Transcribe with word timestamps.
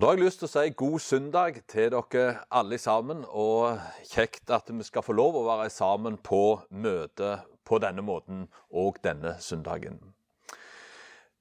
Da 0.00 0.06
har 0.06 0.14
jeg 0.16 0.24
lyst 0.24 0.38
til 0.40 0.48
å 0.48 0.50
si 0.54 0.70
god 0.72 1.00
søndag 1.04 1.56
til 1.68 1.90
dere 1.92 2.22
alle 2.48 2.78
sammen, 2.80 3.26
og 3.28 3.76
kjekt 4.08 4.48
at 4.48 4.70
vi 4.72 4.86
skal 4.86 5.04
få 5.04 5.12
lov 5.12 5.34
å 5.36 5.42
være 5.44 5.68
sammen 5.68 6.14
på 6.16 6.62
møte 6.72 7.34
på 7.68 7.76
denne 7.76 8.00
måten 8.00 8.46
og 8.70 8.96
denne 9.04 9.34
søndagen. 9.44 9.98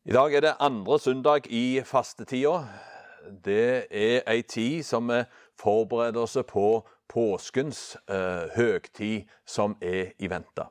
I 0.03 0.11
dag 0.11 0.35
er 0.35 0.43
det 0.43 0.51
andre 0.59 0.97
søndag 0.99 1.47
i 1.47 1.79
fastetida. 1.87 2.65
Det 3.31 3.87
er 3.87 4.27
ei 4.27 4.43
tid 4.43 4.83
som 4.83 5.07
vi 5.07 5.21
forbereder 5.55 6.19
oss 6.19 6.35
på 6.51 6.83
påskens 7.07 7.95
eh, 8.11 8.51
høgtid 8.57 9.31
som 9.47 9.77
er 9.79 10.11
i 10.19 10.27
vente. 10.27 10.67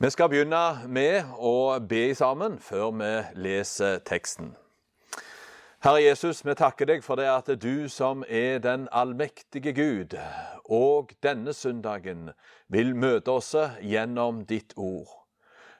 Vi 0.00 0.08
skal 0.08 0.32
begynne 0.32 0.88
med 0.88 1.36
å 1.36 1.76
be 1.84 2.14
sammen 2.16 2.56
før 2.64 2.96
vi 2.96 3.12
leser 3.44 4.00
teksten. 4.08 4.54
Herre 5.80 6.02
Jesus, 6.02 6.42
vi 6.44 6.52
takker 6.52 6.84
deg 6.90 7.00
for 7.00 7.16
det 7.16 7.24
at 7.32 7.46
du 7.56 7.86
som 7.88 8.20
er 8.28 8.58
den 8.60 8.82
allmektige 8.92 9.72
Gud, 9.72 10.12
og 10.68 11.14
denne 11.24 11.54
søndagen 11.56 12.26
vil 12.68 12.90
møte 12.92 13.32
oss 13.32 13.54
gjennom 13.80 14.42
ditt 14.44 14.74
ord. 14.76 15.08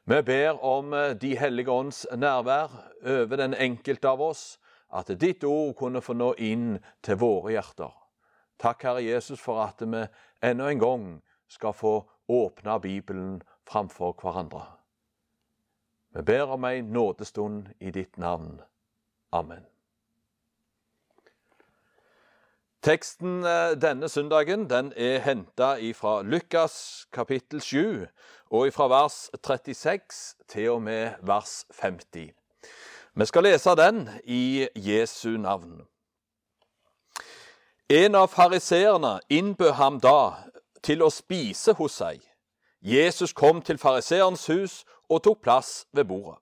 Vi 0.09 0.23
ber 0.25 0.57
om 0.65 0.95
De 1.21 1.35
hellige 1.37 1.69
ånds 1.69 2.07
nærvær 2.17 2.73
over 3.05 3.37
den 3.37 3.53
enkelte 3.53 4.09
av 4.09 4.23
oss, 4.25 4.45
at 4.89 5.13
ditt 5.21 5.45
ord 5.45 5.75
kunne 5.77 6.01
få 6.01 6.17
nå 6.17 6.33
inn 6.39 6.79
til 7.05 7.21
våre 7.21 7.53
hjerter. 7.59 7.93
Takk, 8.57 8.87
Herre 8.89 9.03
Jesus, 9.05 9.41
for 9.41 9.61
at 9.67 9.85
vi 9.85 10.07
enda 10.41 10.71
en 10.71 10.81
gang 10.81 11.05
skal 11.45 11.77
få 11.77 11.93
åpne 12.29 12.79
Bibelen 12.81 13.43
framfor 13.69 14.17
hverandre. 14.17 14.65
Vi 16.17 16.25
ber 16.25 16.57
om 16.57 16.65
ei 16.65 16.81
nådestund 16.81 17.69
i 17.81 17.93
ditt 17.93 18.17
navn. 18.17 18.63
Amen. 19.33 19.70
Teksten 22.83 23.45
eh, 23.45 23.77
denne 23.77 24.09
søndagen 24.09 24.71
den 24.71 24.93
er 24.97 25.19
henta 25.21 25.75
fra 25.93 26.23
Lukas 26.23 27.07
kapittel 27.13 27.61
7, 27.61 28.07
og 28.51 28.73
fra 28.73 28.87
vers 28.89 29.31
36 29.45 30.37
til 30.49 30.71
og 30.71 30.83
med 30.83 31.11
vers 31.21 31.67
50. 31.81 32.33
Vi 33.15 33.27
skal 33.27 33.43
lese 33.43 33.77
den 33.77 34.09
i 34.25 34.69
Jesu 34.77 35.37
navn. 35.37 35.83
En 37.89 38.15
av 38.15 38.29
fariseerne 38.29 39.21
innbød 39.29 39.73
ham 39.73 40.01
da 40.01 40.33
til 40.83 41.03
å 41.03 41.11
spise 41.11 41.75
hos 41.77 41.99
seg. 42.01 42.21
Jesus 42.81 43.33
kom 43.33 43.61
til 43.63 43.79
fariseerens 43.79 44.47
hus 44.47 44.85
og 45.11 45.21
tok 45.23 45.43
plass 45.43 45.87
ved 45.93 46.05
bordet. 46.09 46.39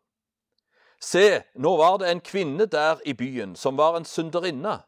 Se, 1.00 1.42
nå 1.54 1.76
var 1.76 1.98
det 1.98 2.12
en 2.12 2.20
kvinne 2.20 2.66
der 2.66 3.02
i 3.06 3.12
byen 3.12 3.56
som 3.56 3.78
var 3.78 3.96
en 3.96 4.04
synderinne. 4.04 4.84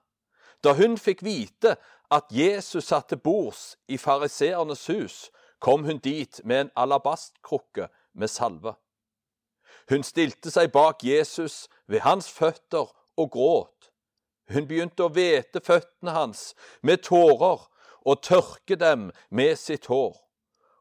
Da 0.64 0.74
hun 0.76 0.98
fikk 0.98 1.22
vite 1.24 1.76
at 2.10 2.30
Jesus 2.30 2.90
satt 2.90 3.08
til 3.08 3.20
bords 3.22 3.76
i 3.88 3.96
fariseernes 3.96 4.86
hus, 4.86 5.30
kom 5.60 5.84
hun 5.84 5.98
dit 5.98 6.40
med 6.44 6.60
en 6.60 6.70
alabastkrukke 6.76 7.88
med 8.12 8.28
salve. 8.28 8.74
Hun 9.90 10.02
stilte 10.02 10.50
seg 10.50 10.72
bak 10.72 11.04
Jesus 11.04 11.68
ved 11.86 12.04
hans 12.04 12.30
føtter 12.30 12.90
og 13.16 13.30
gråt. 13.30 13.90
Hun 14.50 14.66
begynte 14.66 15.06
å 15.06 15.12
hvete 15.12 15.62
føttene 15.62 16.14
hans 16.14 16.54
med 16.82 17.04
tårer 17.06 17.66
og 18.06 18.22
tørke 18.24 18.76
dem 18.76 19.10
med 19.30 19.58
sitt 19.58 19.86
hår. 19.90 20.16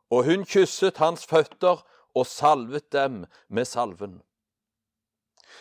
Og 0.09 0.25
hun 0.25 0.45
kysset 0.45 0.97
hans 0.97 1.25
føtter 1.29 1.83
og 2.15 2.25
salvet 2.27 2.89
dem 2.93 3.25
med 3.47 3.67
salven. 3.69 4.19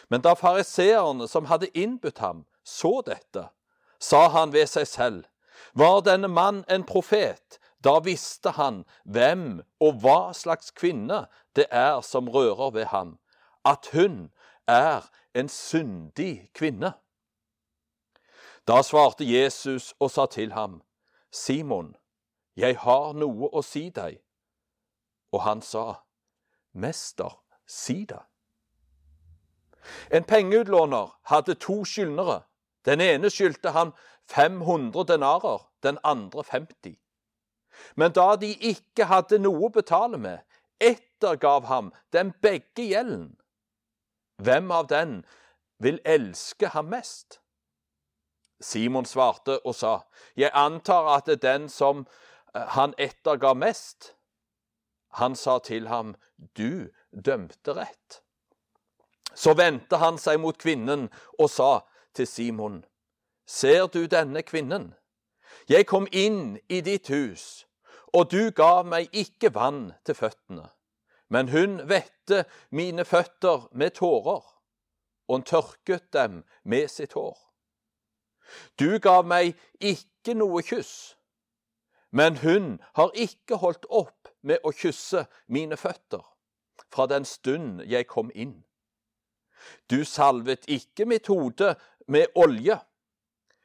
Men 0.08 0.24
da 0.24 0.34
fariseerne 0.36 1.28
som 1.28 1.48
hadde 1.48 1.70
innbudt 1.77 2.20
ham, 2.24 2.44
så 2.64 3.00
dette, 3.05 3.48
sa 4.00 4.28
han 4.28 4.52
ved 4.52 4.66
seg 4.66 4.86
selv. 4.86 5.24
Var 5.74 6.00
denne 6.06 6.28
mann 6.28 6.64
en 6.70 6.84
profet, 6.84 7.58
da 7.84 7.98
visste 8.02 8.50
han 8.56 8.84
hvem 9.05 9.60
og 9.80 10.00
hva 10.02 10.33
slags 10.34 10.70
kvinne 10.74 11.27
det 11.56 11.67
er 11.70 12.00
som 12.02 12.28
rører 12.28 12.70
ved 12.74 12.90
ham, 12.90 13.18
at 13.64 13.90
hun 13.92 14.30
er 14.67 15.06
en 15.34 15.48
syndig 15.48 16.50
kvinne. 16.55 16.92
Da 18.68 18.83
svarte 18.83 19.24
Jesus 19.24 19.95
og 19.98 20.11
sa 20.11 20.27
til 20.27 20.52
ham, 20.52 20.83
Simon, 21.33 21.94
jeg 22.56 22.78
har 22.78 23.12
noe 23.14 23.48
å 23.52 23.62
si 23.62 23.89
deg. 23.94 24.18
Og 25.33 25.44
han 25.44 25.62
sa, 25.62 26.02
Mester, 26.73 27.39
si 27.67 28.05
det. 28.05 28.20
En 30.11 30.24
pengeutlåner 30.24 31.12
hadde 31.30 31.55
to 31.55 31.84
skyldnere. 31.84 32.42
Den 32.88 33.02
ene 33.04 33.28
skyldte 33.30 33.74
han 33.76 33.92
500 34.32 35.04
denarer, 35.08 35.66
den 35.82 35.98
andre 36.04 36.44
50. 36.44 36.96
Men 37.94 38.12
da 38.12 38.36
de 38.36 38.54
ikke 38.70 39.08
hadde 39.10 39.38
noe 39.42 39.68
å 39.68 39.74
betale 39.74 40.18
med, 40.20 40.40
ettergav 40.80 41.66
ham 41.68 41.92
den 42.16 42.32
begge 42.42 42.86
gjelden. 42.88 43.34
Hvem 44.42 44.70
av 44.70 44.88
den 44.88 45.20
vil 45.82 46.00
elske 46.04 46.70
ham 46.72 46.88
mest? 46.94 47.40
Simon 48.60 49.06
svarte 49.06 49.58
og 49.66 49.74
sa, 49.74 50.00
Jeg 50.36 50.50
antar 50.55 51.16
at 51.16 51.26
det 51.26 51.38
er 51.38 51.58
den 51.58 51.68
som 51.68 52.06
eh, 52.55 52.66
han 52.74 52.94
etterga 52.98 53.55
mest. 53.55 54.14
Han 55.20 55.36
sa 55.36 55.58
til 55.58 55.88
ham, 55.88 56.16
Du 56.55 56.88
dømte 57.12 57.74
rett. 57.74 58.22
Så 59.34 59.55
vendte 59.55 59.96
han 59.96 60.18
seg 60.18 60.40
mot 60.40 60.58
kvinnen 60.58 61.08
og 61.38 61.50
sa, 61.50 61.84
til 62.18 62.27
Simon, 62.27 62.84
Ser 63.46 63.86
du 63.86 64.06
denne 64.06 64.42
kvinnen? 64.42 64.90
Jeg 65.68 65.86
kom 65.86 66.06
inn 66.12 66.58
i 66.68 66.80
ditt 66.84 67.08
hus, 67.08 67.64
og 68.12 68.30
du 68.33 68.51
gav 68.51 68.83
meg 68.84 69.08
ikke 69.17 69.52
vann 69.55 69.92
til 70.05 70.18
føttene, 70.18 70.67
men 71.33 71.48
hun 71.55 71.79
vette 71.89 72.42
mine 72.70 73.06
føtter 73.08 73.68
med 73.73 73.96
tårer, 74.01 74.45
og 75.29 75.34
hun 75.36 75.46
tørket 75.46 76.12
dem 76.12 76.42
med 76.64 76.90
sitt 76.92 77.17
hår. 77.17 77.39
Du 78.80 78.98
gav 78.98 79.24
meg 79.24 79.55
ikke 79.80 80.35
noe 80.35 80.61
kyss, 80.67 81.14
men 82.11 82.42
hun 82.45 82.79
har 82.98 83.14
ikke 83.14 83.62
holdt 83.62 83.86
opp 83.89 84.33
med 84.42 84.64
å 84.64 84.74
kysse 84.77 85.29
mine 85.46 85.77
føtter 85.77 86.24
fra 86.92 87.06
den 87.06 87.24
stund 87.24 87.85
jeg 87.86 88.08
kom 88.11 88.33
inn. 88.35 88.58
Du 89.90 90.05
salvet 90.05 90.68
ikke 90.68 91.06
mitt 91.08 91.27
hode 91.27 91.74
med 92.08 92.27
olje, 92.35 92.79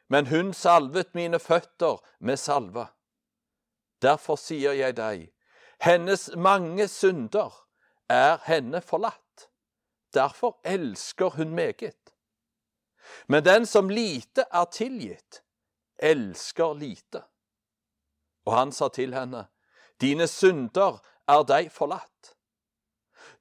men 0.10 0.28
hun 0.28 0.54
salvet 0.54 1.16
mine 1.16 1.40
føtter 1.40 2.02
med 2.20 2.38
salve. 2.38 2.86
Derfor 4.02 4.36
sier 4.36 4.76
jeg 4.76 4.98
deg, 4.98 5.30
hennes 5.82 6.30
mange 6.36 6.88
synder 6.92 7.56
er 8.12 8.38
henne 8.46 8.82
forlatt. 8.82 9.50
Derfor 10.14 10.60
elsker 10.64 11.30
hun 11.30 11.56
meget. 11.56 12.14
Men 13.28 13.46
den 13.46 13.66
som 13.66 13.90
lite 13.90 14.46
er 14.52 14.66
tilgitt, 14.72 15.42
elsker 15.98 16.74
lite. 16.74 17.24
Og 18.46 18.58
han 18.58 18.72
sa 18.72 18.88
til 18.88 19.14
henne, 19.16 19.48
dine 20.02 20.28
synder 20.28 21.00
er 21.28 21.44
deg 21.48 21.72
forlatt. 21.72 22.36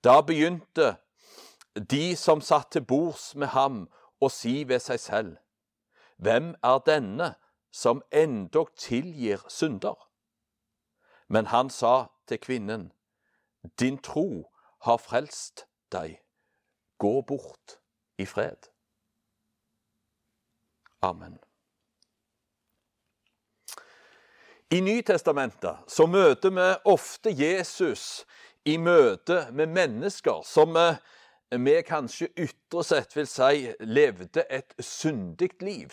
Da 0.05 0.21
begynte 0.23 0.97
de 1.75 2.17
som 2.17 2.41
satt 2.41 2.73
til 2.73 2.85
bords 2.87 3.35
med 3.35 3.53
ham, 3.55 3.89
og 4.23 4.31
si 4.31 4.63
ved 4.69 4.81
seg 4.81 5.01
selv, 5.01 5.37
Hvem 6.23 6.55
er 6.63 6.79
denne 6.87 7.35
som 7.75 8.03
endog 8.13 8.69
tilgir 8.79 9.43
synder? 9.51 9.97
Men 11.29 11.47
han 11.47 11.71
sa 11.71 12.07
til 12.29 12.39
kvinnen, 12.39 12.93
Din 13.81 13.99
tro 13.99 14.53
har 14.83 14.97
frelst 14.97 15.67
deg. 15.93 16.21
Gå 16.99 17.21
bort 17.23 17.79
i 18.19 18.27
fred. 18.27 18.71
Amen. 21.03 21.39
I 24.71 24.81
Nytestamentet 24.81 25.83
så 25.89 26.07
møter 26.07 26.51
vi 26.51 26.69
ofte 26.85 27.35
Jesus 27.35 28.25
i 28.65 28.77
møte 28.79 29.49
med 29.53 29.67
mennesker 29.67 30.43
som 30.47 30.79
vi 31.59 31.83
kanskje 31.85 32.31
ytre 32.37 32.85
sett 32.85 33.17
vil 33.17 33.29
si 33.29 33.73
levde 33.81 34.47
et 34.49 34.75
syndig 34.81 35.53
liv. 35.61 35.93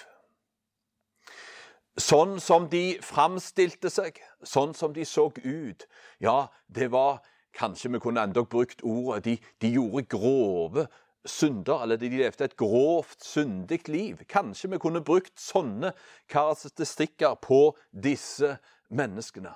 Sånn 2.00 2.38
som 2.40 2.70
de 2.72 3.00
framstilte 3.04 3.92
seg, 3.92 4.22
sånn 4.44 4.72
som 4.74 4.94
de 4.96 5.04
så 5.06 5.28
ut. 5.44 5.88
Ja, 6.24 6.48
det 6.68 6.92
var 6.96 7.20
Kanskje 7.54 7.90
vi 7.90 8.00
kunne 8.00 8.22
endog 8.22 8.46
brukt 8.50 8.84
ordet 8.86 9.24
de, 9.26 9.38
de 9.62 9.72
gjorde 9.74 10.06
grove 10.06 10.86
synder, 11.26 11.82
eller 11.84 11.98
de 11.98 12.10
levde 12.10 12.46
et 12.46 12.56
grovt, 12.58 13.24
syndig 13.26 13.90
liv. 13.90 14.22
Kanskje 14.30 14.70
vi 14.72 14.80
kunne 14.80 15.02
brukt 15.04 15.40
sånne 15.40 15.92
karakteristikker 16.30 17.36
på 17.44 17.74
disse 17.92 18.58
menneskene. 18.90 19.52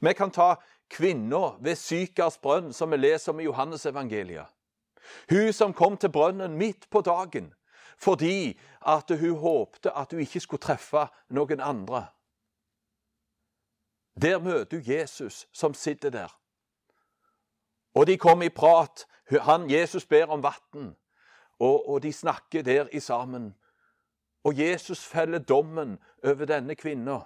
Vi 0.00 0.14
kan 0.14 0.30
ta 0.30 0.54
kvinna 0.92 1.56
ved 1.60 1.76
Sykars 1.80 2.38
brønn, 2.38 2.72
som 2.72 2.92
vi 2.92 3.00
leser 3.00 3.32
om 3.32 3.40
i 3.40 3.48
Johannes 3.48 3.86
evangeliet. 3.86 4.46
Hun 5.30 5.52
som 5.52 5.74
kom 5.74 5.96
til 5.96 6.12
brønnen 6.12 6.56
midt 6.58 6.90
på 6.90 7.00
dagen, 7.00 7.52
fordi 7.98 8.58
at 8.86 9.10
hun 9.10 9.38
håpte 9.38 9.92
at 9.96 10.12
hun 10.12 10.20
ikke 10.20 10.40
skulle 10.40 10.62
treffe 10.62 11.06
noen 11.30 11.60
andre. 11.60 12.06
Der 14.22 14.38
møter 14.38 14.78
du 14.78 14.92
Jesus 14.92 15.46
som 15.52 15.74
sitter 15.74 16.10
der. 16.10 16.38
Og 17.94 18.06
de 18.06 18.18
kom 18.18 18.42
i 18.42 18.48
prat. 18.48 19.06
Han, 19.40 19.70
Jesus 19.70 20.04
ber 20.04 20.26
om 20.26 20.42
vann, 20.42 20.96
og, 21.58 21.88
og 21.88 22.02
de 22.02 22.12
snakker 22.12 22.62
der 22.62 22.88
i 22.92 23.00
sammen. 23.00 23.54
Og 24.44 24.58
Jesus 24.58 25.04
feller 25.04 25.38
dommen 25.38 25.98
over 26.24 26.44
denne 26.44 26.74
kvinna. 26.74 27.20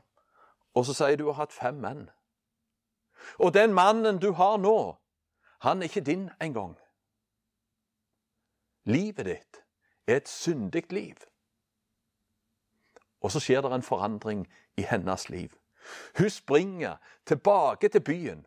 Og 0.74 0.84
så 0.86 0.94
sier 0.94 1.16
du 1.16 1.26
har 1.30 1.40
hatt 1.40 1.52
fem 1.56 1.80
menn. 1.80 2.10
Og 3.38 3.54
den 3.54 3.74
mannen 3.74 4.18
du 4.18 4.32
har 4.32 4.56
nå, 4.56 4.96
han 5.60 5.82
er 5.82 5.90
ikke 5.90 6.00
din 6.00 6.30
engang. 6.40 6.76
Livet 8.84 9.26
ditt 9.26 9.62
er 10.06 10.20
et 10.20 10.28
syndig 10.28 10.92
liv. 10.92 11.16
Og 13.20 13.32
så 13.32 13.40
skjer 13.42 13.64
det 13.64 13.72
en 13.74 13.82
forandring 13.82 14.44
i 14.76 14.84
hennes 14.86 15.28
liv. 15.28 15.50
Hun 16.18 16.30
springer 16.30 16.96
tilbake 17.26 17.88
til 17.88 18.00
byen 18.00 18.46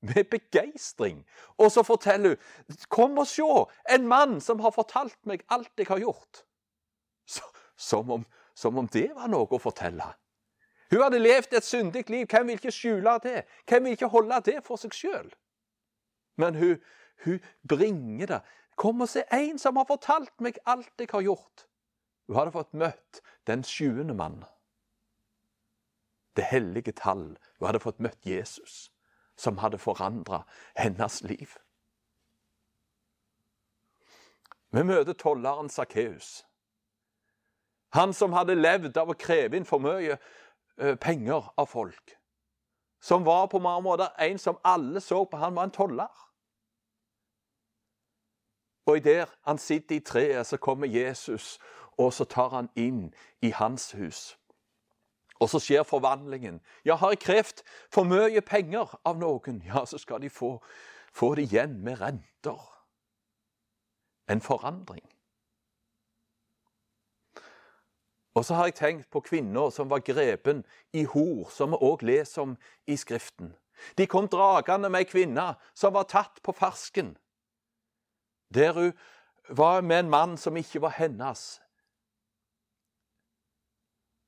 med 0.00 0.24
begeistring. 0.30 1.26
Og 1.58 1.72
så 1.72 1.82
forteller 1.82 2.28
hun 2.28 2.76
'Kom 2.88 3.18
og 3.18 3.26
se! 3.26 3.42
En 3.94 4.08
mann 4.08 4.40
som 4.40 4.60
har 4.60 4.70
fortalt 4.70 5.26
meg 5.26 5.42
alt 5.48 5.72
jeg 5.78 5.86
har 5.86 5.98
gjort.' 5.98 6.44
Så, 7.26 7.42
som, 7.76 8.10
om, 8.10 8.26
som, 8.54 8.78
om, 8.78 8.88
det 8.88 9.10
var 9.14 9.26
noe 9.28 9.46
å 9.46 9.58
fortelle. 9.58 10.14
Hun 10.90 11.02
hadde 11.02 11.18
levd 11.18 11.54
et 11.54 11.64
syndig 11.64 12.10
liv. 12.10 12.26
Hvem 12.26 12.46
vil 12.46 12.58
ikke 12.58 12.74
skjule 12.74 13.18
det? 13.22 13.44
Hvem 13.68 13.84
vil 13.84 13.96
ikke 13.98 14.10
holde 14.10 14.40
det 14.44 14.58
for 14.66 14.80
seg 14.80 14.94
sjøl? 14.94 15.28
Men 16.36 16.54
hun, 16.54 16.78
hun 17.24 17.40
bringer 17.68 18.26
det. 18.26 18.40
'Kom 18.76 19.00
og 19.00 19.08
se 19.08 19.22
en 19.32 19.58
som 19.58 19.76
har 19.76 19.84
fortalt 19.84 20.40
meg 20.40 20.58
alt 20.66 20.92
jeg 20.98 21.08
har 21.12 21.22
gjort.' 21.22 21.66
Hun 22.26 22.36
hadde 22.36 22.52
fått 22.52 22.72
møtt 22.72 23.20
den 23.46 23.62
sjuende 23.64 24.14
mann 24.14 24.44
det 26.36 26.44
hellige 26.44 26.92
tall. 26.92 27.36
Hun 27.58 27.66
hadde 27.66 27.82
fått 27.82 28.00
møtt 28.00 28.26
Jesus, 28.26 28.90
som 29.36 29.58
hadde 29.58 29.78
forandra 29.78 30.44
hennes 30.76 31.22
liv. 31.22 31.56
Vi 34.70 34.84
møter 34.86 35.12
tolleren 35.12 35.68
Sakkeus. 35.68 36.46
Han 37.92 38.14
som 38.14 38.32
hadde 38.32 38.54
levd 38.54 38.96
av 38.96 39.10
å 39.10 39.18
kreve 39.18 39.58
inn 39.58 39.66
for 39.66 39.82
mye 39.82 40.16
penger 41.00 41.52
av 41.56 41.66
folk. 41.66 42.16
Som 43.00 43.24
var 43.24 43.46
på 43.46 43.58
mange 43.58 43.82
måter 43.82 44.12
en 44.18 44.38
som 44.38 44.58
alle 44.64 45.00
så 45.00 45.24
på. 45.24 45.36
Han 45.36 45.56
var 45.56 45.64
en 45.64 45.70
toller. 45.70 46.30
Og 48.86 49.04
der 49.04 49.26
han 49.42 49.58
sitter 49.58 49.96
i 49.96 50.00
treet, 50.00 50.46
så 50.46 50.56
kommer 50.56 50.86
Jesus, 50.86 51.58
og 51.98 52.12
så 52.12 52.24
tar 52.24 52.48
han 52.48 52.68
inn 52.76 53.14
i 53.42 53.50
hans 53.50 53.92
hus. 53.92 54.38
Og 55.40 55.48
så 55.48 55.58
skjer 55.58 55.82
forvandlingen. 55.82 56.60
Ja, 56.84 56.94
har 56.94 57.14
jeg 57.14 57.18
krevd 57.18 57.62
for 57.92 58.04
mye 58.04 58.40
penger 58.40 58.98
av 59.04 59.18
noen, 59.18 59.62
ja, 59.64 59.84
så 59.86 59.98
skal 59.98 60.20
de 60.20 60.30
få, 60.30 60.58
få 61.12 61.34
det 61.34 61.48
igjen 61.48 61.78
med 61.84 62.00
renter. 62.00 62.60
En 64.28 64.40
forandring. 64.40 65.06
Og 68.34 68.44
så 68.44 68.54
har 68.54 68.68
jeg 68.68 68.74
tenkt 68.74 69.10
på 69.10 69.20
kvinner 69.20 69.70
som 69.74 69.90
var 69.90 70.04
grepen 70.06 70.64
i 70.92 71.04
hor, 71.04 71.48
som 71.50 71.74
vi 71.74 71.80
òg 71.82 72.04
leser 72.06 72.42
om 72.42 72.56
i 72.86 72.96
Skriften. 72.96 73.54
De 73.98 74.06
kom 74.06 74.28
dragende 74.28 74.90
med 74.90 75.02
ei 75.02 75.08
kvinne 75.08 75.54
som 75.74 75.94
var 75.94 76.06
tatt 76.10 76.42
på 76.44 76.52
fersken, 76.52 77.16
der 78.54 78.72
hun 78.76 78.92
var 79.48 79.80
med 79.80 80.04
en 80.04 80.10
mann 80.10 80.36
som 80.38 80.56
ikke 80.56 80.82
var 80.82 80.94
hennes, 80.98 81.60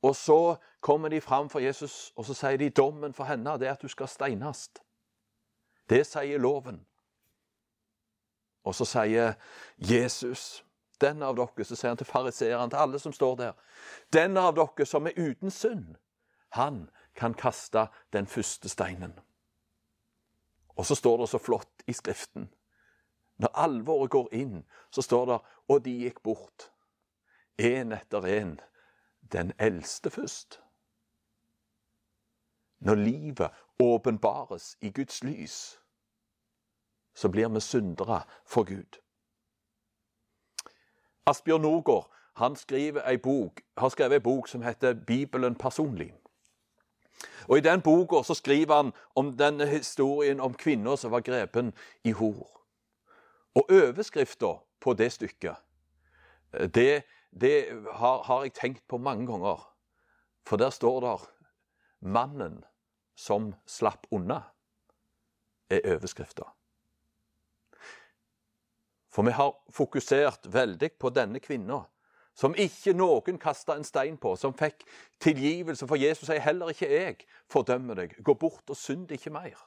og 0.02 0.16
så 0.16 0.56
kommer 0.81 1.08
de 1.08 1.20
fram 1.20 1.50
for 1.50 1.58
Jesus, 1.58 2.12
og 2.16 2.25
så 2.25 2.34
sier 2.34 2.58
de 2.58 2.70
dommen 2.70 3.14
for 3.14 3.25
henne 3.25 3.55
det 3.58 3.69
er 3.69 3.76
at 3.76 3.82
du 3.82 3.88
skal 3.88 4.10
steines. 4.10 4.66
Det 5.90 6.02
sier 6.06 6.43
loven. 6.43 6.81
Og 8.66 8.75
så 8.75 8.87
sier 8.87 9.34
Jesus, 9.78 10.64
den 11.02 11.22
av 11.22 11.37
dere, 11.37 11.64
så 11.66 11.76
sier 11.76 11.93
han 11.93 12.00
til 12.00 12.08
fariseerne, 12.08 12.70
til 12.70 12.81
alle 12.84 13.00
som 13.02 13.12
står 13.12 13.37
der, 13.40 13.52
den 14.12 14.38
av 14.40 14.54
dere 14.56 14.87
som 14.88 15.06
er 15.06 15.19
uten 15.19 15.50
synd, 15.50 15.94
han 16.56 16.88
kan 17.14 17.34
kaste 17.34 17.87
den 18.12 18.26
første 18.26 18.69
steinen. 18.69 19.14
Og 20.76 20.87
så 20.87 20.94
står 20.94 21.19
det 21.20 21.28
så 21.28 21.38
flott 21.38 21.84
i 21.87 21.93
Skriften. 21.93 22.49
Når 23.37 23.49
alvoret 23.54 24.10
går 24.10 24.28
inn, 24.32 24.64
så 24.90 25.02
står 25.02 25.26
det 25.26 25.38
og 25.69 25.84
de 25.84 25.96
gikk 26.04 26.22
bort, 26.22 26.70
én 27.58 27.93
etter 27.93 28.26
én 28.28 28.56
den 29.32 29.52
eldste 29.58 30.10
først. 30.10 30.60
Når 32.78 32.94
livet 32.94 33.50
åpenbares 33.78 34.76
i 34.81 34.90
Guds 34.90 35.22
lys, 35.25 35.81
så 37.14 37.28
blir 37.28 37.48
vi 37.48 37.60
syndere 37.60 38.22
for 38.44 38.64
Gud. 38.64 38.98
Asbjørn 41.26 41.62
Norgård 41.62 42.10
han 42.34 42.56
bok, 43.22 43.60
har 43.76 43.88
skrevet 43.88 44.16
en 44.16 44.22
bok 44.22 44.48
som 44.48 44.62
heter 44.62 44.94
'Bibelen 44.94 45.56
personlig'. 45.56 46.12
Og 47.48 47.58
I 47.58 47.60
den 47.60 47.80
boka 47.80 48.22
så 48.22 48.34
skriver 48.34 48.74
han 48.74 48.92
om 49.14 49.36
denne 49.36 49.66
historien 49.66 50.40
om 50.40 50.54
kvinner 50.54 50.96
som 50.96 51.10
var 51.10 51.20
grepen 51.20 51.72
i 52.04 52.10
hor. 52.10 52.60
Og 53.54 53.70
overskrifta 53.70 54.52
på 54.80 54.92
det 54.92 55.12
stykket, 55.12 55.56
det 56.74 57.02
det 57.40 57.86
har, 57.92 58.22
har, 58.22 58.42
jeg 58.42 58.52
tenkt 58.52 58.88
på 58.88 58.98
mange 58.98 59.26
ganger. 59.26 59.69
For 60.46 60.56
der 60.56 60.70
står 60.70 61.00
det 61.00 61.28
'Mannen 62.00 62.64
som 63.16 63.54
slapp 63.66 64.06
unna', 64.10 64.42
er 65.70 65.94
overskrifta. 65.94 66.42
For 69.12 69.26
vi 69.26 69.35
har 69.37 69.53
fokusert 69.70 70.49
veldig 70.53 70.94
på 71.00 71.11
denne 71.12 71.41
kvinna, 71.41 71.82
som 72.35 72.55
ikke 72.56 72.94
noen 72.97 73.38
kasta 73.38 73.76
en 73.76 73.85
stein 73.85 74.17
på, 74.17 74.37
som 74.41 74.55
fikk 74.56 74.87
tilgivelse. 75.20 75.87
For 75.88 76.00
Jesus 76.00 76.31
sier 76.31 76.41
heller 76.41 76.73
ikke 76.73 76.88
jeg 76.88 77.19
fordømmer 77.53 78.00
deg. 78.00 78.17
Gå 78.25 78.35
bort 78.41 78.73
og 78.73 78.79
synd 78.79 79.12
ikke 79.12 79.35
mer. 79.35 79.59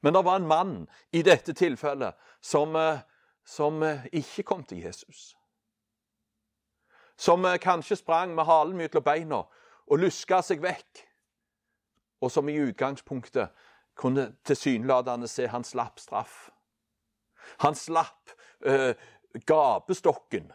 Men 0.00 0.16
det 0.16 0.24
var 0.24 0.40
en 0.40 0.48
mann 0.48 0.78
i 1.12 1.20
dette 1.22 1.52
tilfellet 1.52 2.16
som, 2.40 2.72
eh, 2.76 3.04
som 3.44 3.82
eh, 3.84 4.08
ikke 4.16 4.46
kom 4.48 4.64
til 4.64 4.80
Jesus 4.86 5.34
som 7.20 7.44
eh, 7.44 7.58
kanskje 7.58 7.96
sprang 7.96 8.34
med 8.34 8.44
halen 8.44 8.76
mellom 8.76 9.04
beina 9.04 9.42
og 9.90 9.98
luska 9.98 10.40
seg 10.46 10.62
vekk, 10.64 11.02
og 12.22 12.30
som 12.32 12.48
i 12.48 12.56
utgangspunktet 12.62 13.50
kunne 13.98 14.30
tilsynelatende 14.46 15.28
se 15.28 15.48
han 15.50 15.64
slapp 15.66 16.00
straff. 16.00 16.48
Han 17.58 17.74
slapp 17.74 18.30
uh, 18.66 18.94
gapestokken. 19.32 20.52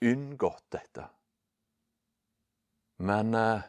Unngått 0.00 0.70
dette. 0.70 1.08
Men 2.96 3.34
uh, 3.34 3.60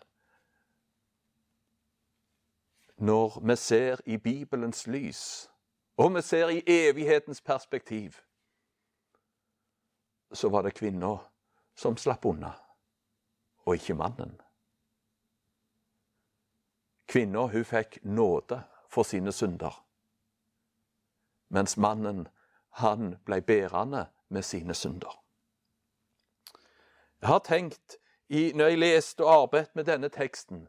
når 2.99 3.39
vi 3.47 3.55
ser 3.55 4.01
i 4.05 4.17
Bibelens 4.17 4.87
lys, 4.87 5.49
og 5.97 6.15
vi 6.15 6.21
ser 6.21 6.49
i 6.49 6.63
evighetens 6.67 7.41
perspektiv, 7.41 8.19
så 10.31 10.49
var 10.49 10.61
det 10.61 10.73
kvinna 10.73 11.17
som 11.75 11.97
slapp 11.97 12.25
unna, 12.25 12.51
og 13.65 13.75
ikke 13.75 13.93
mannen. 13.93 14.35
Kvinna 17.07 17.47
hun 17.47 17.65
fikk 17.65 17.97
nåde 18.03 18.61
for 18.89 19.03
sine 19.03 19.31
synder, 19.31 19.73
mens 21.49 21.77
mannen 21.77 22.27
han 22.81 23.15
ble 23.25 23.41
bærende 23.41 24.05
med 24.29 24.45
sine 24.45 24.73
synder. 24.73 25.23
Jeg 27.21 27.29
har 27.29 27.39
tenkt, 27.39 27.97
i, 28.29 28.51
når 28.53 28.65
jeg 28.67 28.77
leste 28.77 29.25
og 29.25 29.33
arbeidet 29.33 29.75
med 29.75 29.87
denne 29.89 30.09
teksten 30.13 30.67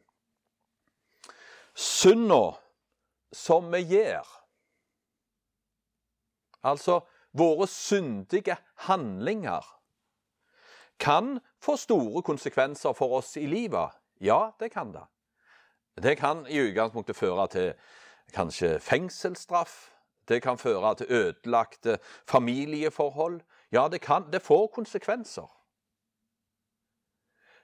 Synda 1.76 2.54
som 3.36 3.68
vi 3.72 3.82
gjør 3.84 4.24
Altså 6.64 7.02
våre 7.36 7.66
syndige 7.68 8.56
handlinger 8.88 9.66
kan 11.00 11.38
få 11.60 11.76
store 11.76 12.22
konsekvenser 12.22 12.92
for 12.92 13.16
oss 13.16 13.36
i 13.36 13.46
livet. 13.46 13.96
Ja, 14.20 14.50
det 14.60 14.72
kan 14.72 14.92
det. 14.92 15.06
Det 16.02 16.18
kan 16.18 16.46
i 16.48 16.60
utgangspunktet 16.60 17.16
føre 17.16 17.46
til 17.48 17.72
kanskje 18.34 18.78
fengselsstraff. 18.80 19.90
Det 20.30 20.42
kan 20.42 20.58
føre 20.58 20.94
til 20.94 21.06
ødelagte 21.10 21.98
familieforhold. 22.28 23.40
Ja, 23.72 23.88
det, 23.90 24.00
kan, 24.00 24.30
det 24.32 24.42
får 24.42 24.66
konsekvenser. 24.66 25.50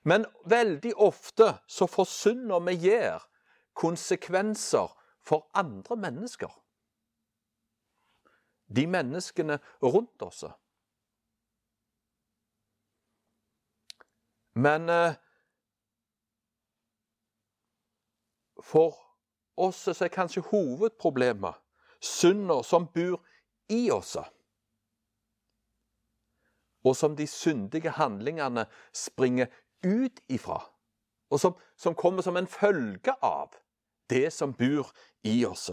Men 0.03 0.27
veldig 0.45 0.97
ofte 0.97 1.55
så 1.67 1.87
forsyner 1.87 2.61
vi 2.67 2.77
gjør 2.89 3.23
konsekvenser 3.75 4.93
for 5.23 5.51
andre 5.55 5.97
mennesker. 5.97 6.51
De 8.77 8.87
menneskene 8.87 9.59
rundt 9.83 10.23
oss. 10.23 10.45
Men 14.55 14.89
eh, 14.89 15.15
for 18.63 18.95
oss 19.57 19.85
så 19.91 20.05
er 20.05 20.15
kanskje 20.15 20.47
hovedproblemet 20.51 21.66
synder 22.07 22.63
som 22.67 22.87
bor 22.95 23.21
i 23.73 23.91
oss, 23.91 24.17
og 26.87 26.97
som 26.97 27.17
de 27.19 27.27
syndige 27.27 27.91
handlingene 27.91 28.67
springer 28.95 29.51
ut 29.85 30.21
ifra, 30.31 30.61
og 31.31 31.41
som, 31.43 31.57
som 31.77 31.95
kommer 31.99 32.23
som 32.23 32.39
en 32.39 32.47
følge 32.47 33.15
av 33.23 33.57
det 34.11 34.31
som 34.33 34.55
bor 34.55 34.93
i 35.27 35.41
oss. 35.47 35.71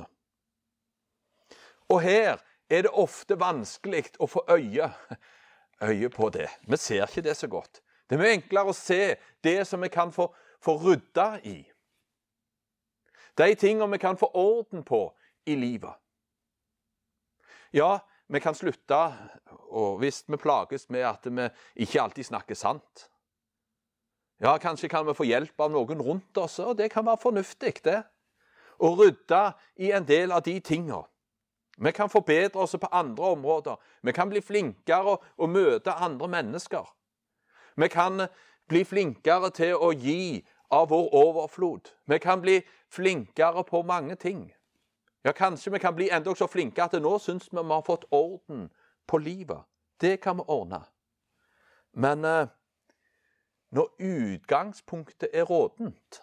Og 1.93 2.01
her 2.01 2.41
er 2.69 2.85
det 2.85 2.93
ofte 2.97 3.37
vanskelig 3.37 4.15
å 4.19 4.27
få 4.29 4.45
øye, 4.49 4.89
øye 5.83 6.09
på 6.09 6.29
det. 6.33 6.49
Vi 6.65 6.77
ser 6.77 7.05
ikke 7.05 7.25
det 7.25 7.37
så 7.37 7.47
godt. 7.47 7.81
Det 8.09 8.17
er 8.17 8.23
mye 8.23 8.37
enklere 8.39 8.73
å 8.73 8.77
se 8.77 9.15
det 9.43 9.59
som 9.67 9.83
vi 9.83 9.91
kan 9.93 10.11
få, 10.11 10.27
få 10.61 10.77
rydda 10.81 11.27
i. 11.45 11.59
De 13.37 13.55
tingene 13.57 13.91
vi 13.93 14.01
kan 14.01 14.17
få 14.17 14.29
orden 14.33 14.83
på 14.85 15.05
i 15.49 15.55
livet. 15.57 15.93
Ja, 17.73 17.99
vi 18.27 18.39
kan 18.39 18.53
slutte, 18.55 18.97
og 19.73 19.97
hvis 19.97 20.21
vi 20.29 20.37
plages 20.37 20.85
med 20.93 21.07
at 21.09 21.25
vi 21.25 21.47
ikke 21.81 22.03
alltid 22.03 22.27
snakker 22.27 22.57
sant 22.57 23.07
Ja, 24.43 24.57
kanskje 24.61 24.89
kan 24.91 25.07
vi 25.07 25.15
få 25.17 25.25
hjelp 25.25 25.61
av 25.61 25.71
noen 25.73 26.01
rundt 26.01 26.37
oss, 26.37 26.59
og 26.59 26.77
det 26.77 26.91
kan 26.91 27.05
være 27.07 27.21
fornuftig, 27.21 27.73
det. 27.85 28.01
Å 28.77 28.89
rydde 28.99 29.41
i 29.81 29.91
en 29.95 30.05
del 30.05 30.33
av 30.35 30.43
de 30.45 30.57
tingene. 30.59 31.05
Vi 31.77 31.91
kan 31.95 32.09
forbedre 32.09 32.61
oss 32.61 32.75
på 32.77 32.89
andre 32.91 33.33
områder. 33.37 33.77
Vi 34.01 34.13
kan 34.13 34.29
bli 34.29 34.41
flinkere 34.41 35.17
å 35.37 35.47
møte 35.47 35.95
andre 35.95 36.27
mennesker. 36.27 36.89
Vi 37.75 37.89
kan 37.89 38.27
bli 38.69 38.83
flinkere 38.85 39.49
til 39.55 39.79
å 39.79 39.93
gi 39.93 40.43
av 40.69 40.91
vår 40.91 41.09
overflod. 41.23 41.89
Vi 42.05 42.19
kan 42.19 42.41
bli 42.41 42.59
flinkere 42.93 43.63
på 43.65 43.81
mange 43.87 44.19
ting. 44.19 44.51
Ja, 45.23 45.31
kanskje 45.31 45.71
vi 45.71 45.79
kan 45.79 45.95
bli 45.95 46.09
enda 46.09 46.35
så 46.35 46.47
flinke 46.47 46.83
at 46.83 46.93
nå 46.99 47.17
syns 47.19 47.47
vi 47.51 47.61
vi 47.61 47.71
har 47.73 47.81
fått 47.81 48.05
orden 48.11 48.69
på 49.07 49.17
livet. 49.17 49.63
Det 50.01 50.17
kan 50.21 50.37
vi 50.37 50.43
ordne. 50.47 50.83
Men 51.93 52.25
eh, 52.25 52.47
når 53.71 53.89
utgangspunktet 53.99 55.29
er 55.33 55.43
rådent 55.43 56.21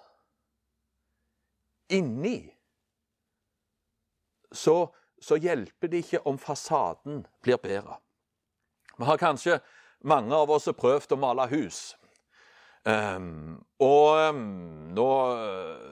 inni, 1.88 2.50
så 4.52 4.90
så 5.20 5.36
hjelper 5.36 5.88
det 5.88 5.96
ikke 6.04 6.26
om 6.26 6.38
fasaden 6.38 7.26
blir 7.42 7.56
bedre. 7.56 7.98
Vi 8.98 9.04
har 9.04 9.16
kanskje 9.16 9.60
mange 10.00 10.34
av 10.34 10.50
oss 10.50 10.68
prøvd 10.76 11.12
å 11.12 11.20
male 11.20 11.46
hus. 11.50 11.80
Um, 12.84 13.60
og 13.80 14.16
um, 14.32 14.44
nå, 14.96 15.08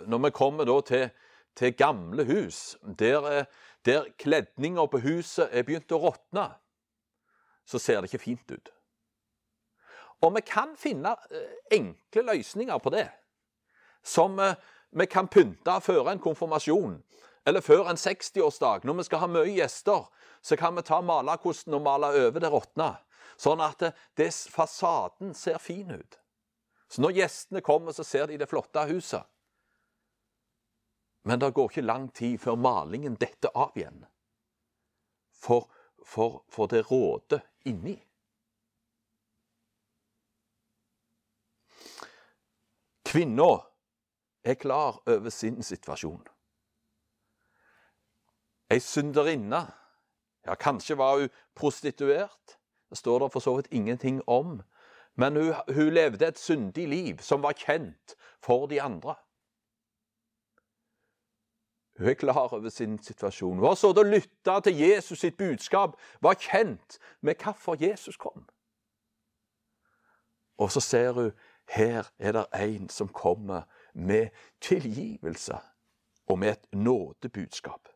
når 0.09 0.23
vi 0.25 0.31
kommer 0.33 0.71
til, 0.89 1.11
til, 1.59 1.75
gamle 1.77 2.25
hus, 2.29 2.77
der, 2.99 3.45
der 3.87 4.09
kledninga 4.19 4.87
på 4.87 5.03
huset 5.03 5.51
er 5.51 5.67
begynt 5.67 5.93
å 5.93 6.01
råtne, 6.07 6.49
så 7.69 7.81
ser 7.83 8.01
det 8.01 8.13
ikke 8.13 8.25
fint 8.25 8.55
ut. 8.55 8.71
Og 10.25 10.35
vi 10.35 10.43
kan 10.47 10.75
finne 10.79 11.15
uh, 11.15 11.57
enkle 11.75 12.25
løsninger 12.33 12.79
på 12.83 12.91
det. 12.95 13.07
Som 14.03 14.39
uh, 14.43 14.55
vi 14.91 15.07
kan 15.07 15.29
pynte 15.29 15.77
før 15.85 16.11
en 16.11 16.23
konfirmasjon 16.23 16.97
eller 17.47 17.65
før 17.65 17.89
en 17.89 17.97
60-årsdag, 17.97 18.85
når 18.85 18.99
vi 18.99 19.05
skal 19.07 19.23
ha 19.23 19.29
mye 19.31 19.53
gjester, 19.57 20.09
så 20.43 20.57
kan 20.57 20.75
vi 20.77 20.85
ta 20.85 20.99
malerkosten 21.01 21.77
og 21.79 21.85
male 21.87 22.11
over 22.27 22.43
det 22.43 22.51
råtne. 22.53 22.91
Sånn 23.41 23.63
at 23.65 23.87
fasaden 24.53 25.33
ser 25.39 25.57
fin 25.63 25.95
ut. 25.95 26.19
Så 26.93 27.01
når 27.01 27.15
gjestene 27.23 27.63
kommer, 27.65 27.95
så 27.97 28.05
ser 28.05 28.29
de 28.29 28.37
det 28.41 28.49
flotte 28.51 28.83
huset. 28.91 29.25
Men 31.29 31.41
det 31.41 31.51
går 31.55 31.69
ikke 31.69 31.85
lang 31.85 32.07
tid 32.17 32.39
før 32.41 32.57
malingen 32.57 33.17
detter 33.21 33.53
av 33.53 33.75
igjen. 33.77 34.07
For, 35.37 35.67
for, 36.01 36.39
for 36.49 36.71
det 36.73 36.87
råder 36.89 37.43
inni. 37.69 37.99
Kvinna 43.05 43.51
er 44.41 44.57
klar 44.57 45.03
over 45.05 45.29
sin 45.29 45.61
situasjon. 45.63 46.25
Ei 48.73 48.81
synderinne. 48.81 49.67
Ja, 50.49 50.57
kanskje 50.57 50.97
var 50.97 51.21
hun 51.21 51.39
prostituert. 51.53 52.57
Det 52.89 53.05
står 53.05 53.27
det 53.27 53.33
for 53.37 53.45
så 53.45 53.59
vidt 53.61 53.73
ingenting 53.73 54.25
om. 54.27 54.63
Men 55.15 55.37
hun, 55.37 55.55
hun 55.75 55.93
levde 55.93 56.33
et 56.33 56.41
syndig 56.41 56.89
liv 56.89 57.21
som 57.21 57.45
var 57.45 57.53
kjent 57.53 58.17
for 58.41 58.65
de 58.67 58.81
andre. 58.81 59.21
Hun 61.99 62.09
er 62.09 62.15
klar 62.15 62.55
over 62.55 62.69
sin 62.69 63.03
situasjon. 63.03 63.59
Hun 63.59 63.67
har 63.67 63.75
sittet 63.75 63.99
og 63.99 64.13
lytta 64.13 64.61
til 64.61 64.79
Jesus 64.79 65.19
sitt 65.19 65.37
budskap, 65.37 65.97
var 66.23 66.39
kjent 66.39 66.99
med 67.21 67.43
hvorfor 67.43 67.77
Jesus 67.81 68.17
kom. 68.17 68.47
Og 70.59 70.71
så 70.73 70.81
ser 70.81 71.13
hun 71.13 71.33
her 71.69 72.07
er 72.19 72.33
det 72.33 72.47
en 72.55 72.89
som 72.89 73.09
kommer 73.09 73.63
med 73.95 74.29
tilgivelse 74.61 75.59
og 76.27 76.39
med 76.39 76.49
et 76.49 76.67
nådebudskap. 76.73 77.89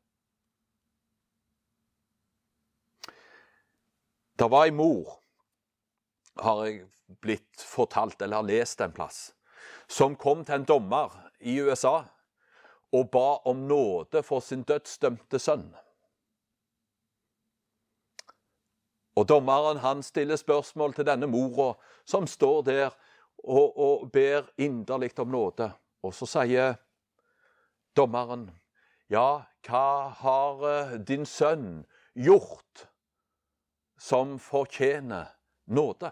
Det 4.39 4.51
var 4.51 4.65
ei 4.65 4.71
mor, 4.71 5.23
har 6.41 6.65
jeg 6.65 6.89
blitt 7.21 7.63
fortalt 7.63 8.23
eller 8.23 8.41
har 8.41 8.49
lest 8.49 8.81
en 8.81 8.93
plass, 8.93 9.35
som 9.89 10.17
kom 10.17 10.45
til 10.45 10.55
en 10.55 10.67
dommer 10.69 11.15
i 11.41 11.61
USA 11.61 12.03
og 12.93 13.11
ba 13.11 13.29
om 13.49 13.57
nåde 13.69 14.23
for 14.23 14.41
sin 14.41 14.63
dødsdømte 14.63 15.39
sønn. 15.39 15.71
Og 19.17 19.29
Dommeren 19.29 19.77
han 19.77 20.03
stiller 20.03 20.37
spørsmål 20.37 20.95
til 20.95 21.07
denne 21.07 21.27
mora 21.27 21.75
som 22.05 22.27
står 22.27 22.63
der 22.63 22.91
og, 23.45 23.79
og 23.79 24.11
ber 24.13 24.49
inderlig 24.59 25.19
om 25.19 25.29
nåde. 25.29 25.73
Og 26.03 26.15
så 26.15 26.27
sier 26.27 26.75
dommeren, 27.97 28.49
ja, 29.11 29.45
hva 29.67 30.09
har 30.23 30.65
eh, 30.69 30.95
din 31.07 31.27
sønn 31.29 31.85
gjort 32.17 32.87
som 34.01 34.39
fortjener 34.43 35.31
nåde. 35.67 36.11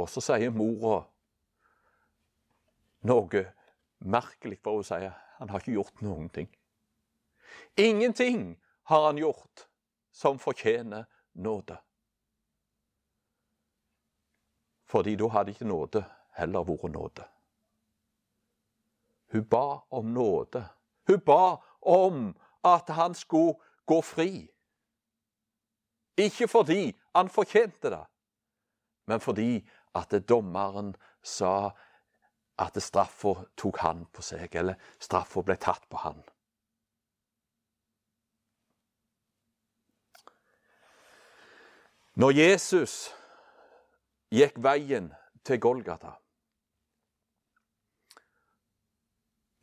Og 0.00 0.08
så 0.10 0.22
sier 0.24 0.50
mora 0.50 1.04
noe 3.04 3.44
merkelig, 4.04 4.58
for 4.62 4.80
å 4.80 4.86
si. 4.86 5.00
han 5.38 5.50
har 5.50 5.60
ikke 5.60 5.76
gjort 5.76 6.02
noen 6.04 6.28
ting. 6.32 6.48
Ingenting 7.76 8.56
har 8.90 9.06
han 9.06 9.18
gjort 9.18 9.66
som 10.12 10.38
fortjener 10.38 11.06
nåde. 11.32 11.78
Fordi 14.86 15.16
da 15.16 15.28
hadde 15.28 15.54
ikke 15.54 15.68
nåde 15.68 16.04
heller 16.38 16.66
vært 16.68 16.92
nåde. 16.92 17.28
Hun 19.34 19.46
ba 19.50 19.82
om 19.90 20.12
nåde. 20.14 20.62
Hun 21.08 21.20
ba 21.26 21.62
om 21.80 22.34
at 22.64 22.88
han 22.88 23.14
skulle 23.14 23.58
gå 23.86 24.00
fri. 24.02 24.46
Ikke 26.16 26.48
fordi 26.48 26.92
han 27.14 27.28
fortjente 27.28 27.90
det, 27.90 28.04
men 29.06 29.20
fordi 29.20 29.64
at 29.94 30.14
dommeren 30.28 30.94
sa 31.22 31.74
at 32.58 32.82
straffa 32.82 33.34
tok 33.56 33.78
han 33.82 34.04
på 34.12 34.22
seg, 34.22 34.54
eller 34.54 34.78
straffa 35.02 35.42
ble 35.42 35.56
tatt 35.60 35.88
på 35.90 36.00
han. 36.04 36.22
Når 42.14 42.30
Jesus 42.30 43.10
gikk 44.30 44.60
veien 44.62 45.10
til 45.42 45.58
Golgata 45.60 46.14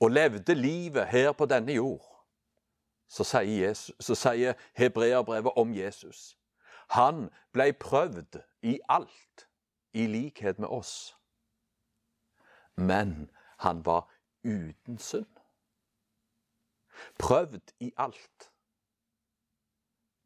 og 0.02 0.12
levde 0.12 0.58
livet 0.58 1.08
her 1.08 1.32
på 1.32 1.48
denne 1.48 1.78
jord, 1.78 2.04
så 3.08 3.24
sier, 3.28 3.68
Jesus, 3.68 3.96
så 4.00 4.16
sier 4.16 4.60
hebreerbrevet 4.76 5.56
om 5.60 5.72
Jesus 5.76 6.34
han 6.92 7.30
ble 7.56 7.72
prøvd 7.80 8.42
i 8.68 8.80
alt, 8.90 9.48
i 9.94 10.08
likhet 10.12 10.60
med 10.60 10.68
oss. 10.68 11.16
Men 12.88 13.30
han 13.58 13.86
var 13.86 14.10
uten 14.44 14.98
synd. 14.98 15.26
Prøvd 17.20 17.74
i 17.80 17.94
alt. 17.98 18.52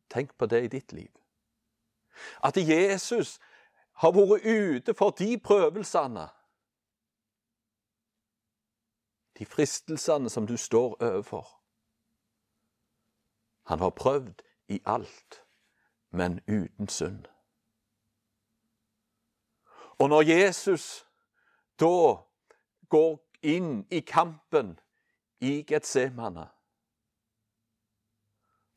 Tenk 0.10 0.38
på 0.38 0.46
det 0.46 0.64
i 0.64 0.68
ditt 0.68 0.94
liv. 0.94 1.12
At 2.44 2.58
Jesus 2.58 3.40
har 3.94 4.12
vært 4.12 4.46
ute 4.46 4.94
for 4.94 5.10
de 5.10 5.40
prøvelsene. 5.40 6.28
De 9.38 9.46
fristelsene 9.46 10.30
som 10.30 10.48
du 10.48 10.58
står 10.58 10.96
overfor. 11.04 11.48
Han 13.64 13.80
har 13.80 13.90
prøvd 13.90 14.42
i 14.68 14.80
alt 14.86 15.46
men 16.16 16.40
uten 16.48 16.88
synd. 16.88 17.26
Og 20.00 20.10
når 20.10 20.22
Jesus 20.22 21.08
da 21.80 22.16
går 22.90 23.20
inn 23.42 23.86
i 23.92 24.00
kampen 24.00 24.80
i 25.42 25.64
Getsemane, 25.68 26.48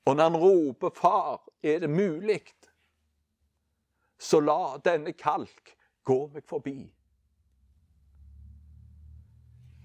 og 0.05 0.17
når 0.17 0.23
han 0.23 0.37
roper 0.37 0.91
'Far, 0.91 1.43
er 1.63 1.79
det 1.79 1.91
mulig?' 1.91 2.55
så 4.19 4.41
la 4.41 4.79
denne 4.85 5.13
kalk 5.13 5.77
gå 6.05 6.27
meg 6.35 6.45
forbi. 6.45 6.95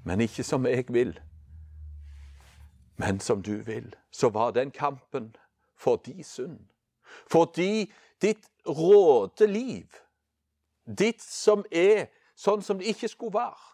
Men 0.06 0.22
ikke 0.22 0.44
som 0.44 0.66
jeg 0.66 0.86
vil, 0.90 1.20
men 2.98 3.20
som 3.20 3.42
du 3.42 3.56
vil. 3.64 3.96
Så 4.12 4.30
var 4.30 4.52
den 4.52 4.72
kampen 4.72 5.36
for 5.76 5.96
de 5.96 6.24
synd. 6.24 6.60
Fordi 7.32 7.92
ditt 8.22 8.50
råde 8.68 9.48
liv, 9.48 9.88
ditt 10.98 11.22
som 11.22 11.66
er 11.72 12.08
sånn 12.36 12.62
som 12.62 12.80
det 12.80 12.92
ikke 12.94 13.08
skulle 13.08 13.38
være, 13.38 13.73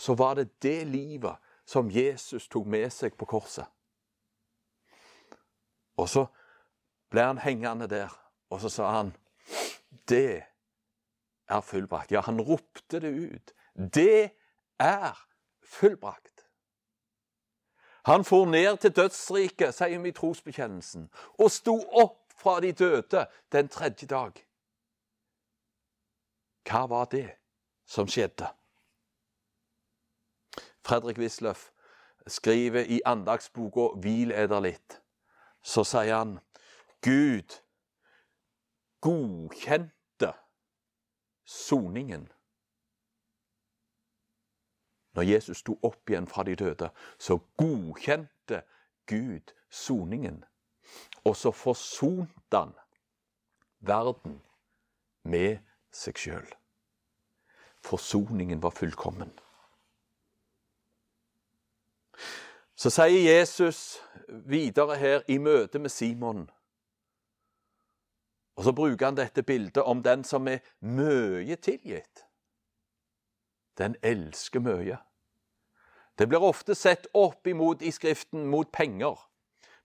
så 0.00 0.14
var 0.14 0.34
det 0.34 0.62
det 0.62 0.86
livet 0.86 1.36
som 1.64 1.90
Jesus 1.90 2.48
tok 2.48 2.66
med 2.66 2.90
seg 2.92 3.16
på 3.18 3.28
korset. 3.28 3.66
Og 6.00 6.08
så 6.08 6.24
ble 7.12 7.26
han 7.26 7.42
hengende 7.42 7.88
der, 7.90 8.12
og 8.50 8.60
så 8.60 8.68
sa 8.72 8.90
han 8.96 9.12
Det 10.08 10.42
er 11.48 11.60
fullbrakt. 11.60 12.12
Ja, 12.12 12.20
han 12.20 12.40
ropte 12.40 13.00
det 13.00 13.10
ut. 13.10 13.52
Det 13.94 14.30
er 14.78 15.26
fullbrakt. 15.62 16.46
Han 18.04 18.24
for 18.24 18.46
ned 18.46 18.76
til 18.76 18.96
dødsriket, 18.96 19.74
sier 19.74 19.98
vi 20.00 20.08
i 20.08 20.16
trosbekjennelsen, 20.16 21.10
og 21.38 21.50
sto 21.52 21.76
opp 22.02 22.32
fra 22.40 22.60
de 22.60 22.72
døde 22.72 23.26
den 23.52 23.68
tredje 23.68 24.06
dag. 24.06 24.32
Hva 26.64 26.86
var 26.88 27.10
det 27.12 27.28
som 27.86 28.08
skjedde? 28.08 28.48
Fredrik 30.84 31.18
Wisløff 31.18 31.70
skriver 32.26 32.80
i 32.80 33.00
andagsboka 33.04 34.00
'Hvil 34.00 34.30
eder 34.30 34.60
litt'. 34.60 35.00
Så 35.62 35.84
sier 35.84 36.16
han 36.16 36.38
Gud 37.02 37.60
godkjente 39.00 40.32
soningen. 41.44 42.28
Når 45.12 45.22
Jesus 45.22 45.58
sto 45.58 45.78
opp 45.82 46.10
igjen 46.10 46.26
fra 46.26 46.42
de 46.42 46.54
døde, 46.56 46.90
så 47.18 47.38
godkjente 47.56 48.62
Gud 49.06 49.54
soningen. 49.70 50.44
Og 51.24 51.36
så 51.36 51.50
forsonte 51.50 52.56
han 52.56 52.72
verden 53.80 54.40
med 55.22 55.58
seg 55.92 56.18
sjøl. 56.18 56.46
Forsoningen 57.84 58.62
var 58.62 58.70
fullkommen. 58.70 59.32
Så 62.80 62.88
sier 62.90 63.36
Jesus 63.36 64.00
videre 64.28 64.94
her 64.96 65.22
i 65.28 65.36
møte 65.38 65.78
med 65.78 65.92
Simon 65.92 66.46
Og 68.56 68.64
så 68.64 68.72
bruker 68.72 69.06
han 69.06 69.16
dette 69.18 69.42
bildet 69.44 69.82
om 69.84 70.00
den 70.02 70.22
som 70.24 70.48
er 70.48 70.62
mye 70.80 71.56
tilgitt. 71.60 72.22
Den 73.76 73.96
elsker 74.02 74.64
mye. 74.64 74.96
Det 76.18 76.28
blir 76.28 76.44
ofte 76.44 76.74
sett 76.74 77.04
opp 77.12 77.46
imot 77.46 77.82
i 77.82 77.92
Skriften 77.92 78.46
mot 78.48 78.72
penger. 78.72 79.16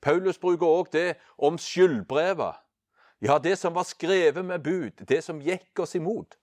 Paulus 0.01 0.39
bruker 0.39 0.67
òg 0.67 0.91
det 0.93 1.17
om 1.37 1.57
skyldbrevet. 1.59 2.61
Ja, 3.21 3.37
det 3.43 3.57
som 3.59 3.75
var 3.75 3.83
skrevet 3.83 4.45
med 4.45 4.63
bud, 4.63 5.03
det 5.07 5.19
som 5.23 5.41
gikk 5.43 5.79
oss 5.79 5.95
imot, 5.95 6.37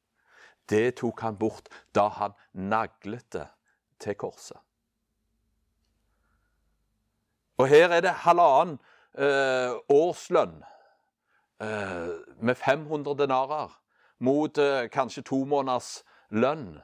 det 0.68 0.98
tok 1.00 1.20
han 1.20 1.37
bort 1.40 1.72
da 1.94 2.09
han 2.09 2.37
naglet 2.53 3.33
det 3.33 3.46
til 4.00 4.14
korset. 4.20 4.61
Og 7.59 7.69
her 7.69 7.88
er 7.88 8.01
det 8.01 8.15
halvannen 8.25 8.79
eh, 9.19 9.75
årslønn 9.93 10.62
eh, 11.62 12.12
med 12.41 12.55
500 12.55 13.19
denarer 13.19 13.75
mot 14.19 14.59
eh, 14.59 14.88
kanskje 14.91 15.25
to 15.27 15.45
måneders 15.45 16.03
lønn 16.31 16.81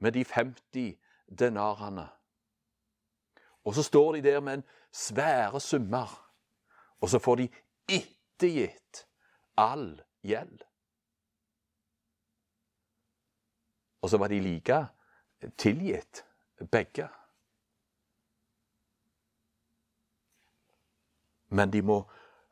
med 0.00 0.12
de 0.12 0.24
50 0.24 0.96
denarene. 1.38 2.08
Og 3.64 3.74
så 3.74 3.82
står 3.82 4.12
de 4.12 4.22
der 4.22 4.40
med 4.40 4.54
en 4.54 4.64
svære 4.92 5.60
summer, 5.60 6.32
og 7.00 7.08
så 7.08 7.18
får 7.18 7.36
de 7.36 7.48
ettergitt 7.88 9.06
all 9.56 10.02
gjeld. 10.22 10.62
Og 14.02 14.10
så 14.10 14.18
var 14.18 14.28
de 14.28 14.40
like 14.40 14.86
tilgitt, 15.58 16.24
begge. 16.70 17.08
Men 21.48 21.72
de 21.72 21.82
må 21.82 22.10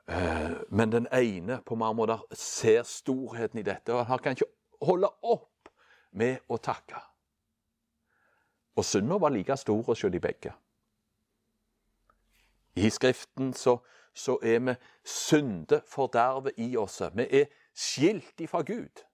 øh, 0.08 0.50
Men 0.68 0.92
den 0.92 1.06
ene 1.12 1.60
på 1.66 1.74
mange 1.74 1.94
måter 1.94 2.26
ser 2.32 2.82
storheten 2.82 3.58
i 3.58 3.62
dette, 3.62 3.94
og 3.94 4.06
han 4.06 4.18
kan 4.18 4.32
ikke 4.32 4.52
holde 4.82 5.08
opp 5.22 5.68
med 6.12 6.36
å 6.48 6.56
takke. 6.56 7.00
Og 8.76 8.84
synda 8.84 9.18
var 9.18 9.30
like 9.30 9.56
stor 9.56 9.82
hos 9.82 10.00
de 10.00 10.20
begge. 10.20 10.52
I 12.76 12.90
Skriften 12.90 13.52
så, 13.54 13.78
så 14.14 14.38
er 14.42 14.58
vi 14.58 14.74
syndefordervet 15.04 16.52
i 16.56 16.76
oss. 16.76 17.02
Vi 17.14 17.26
er 17.30 17.46
skilt 17.74 18.40
ifra 18.40 18.62
Gud. 18.62 19.04